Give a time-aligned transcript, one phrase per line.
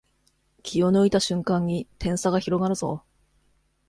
[0.63, 3.03] 気を抜いた瞬間に点差が広がるぞ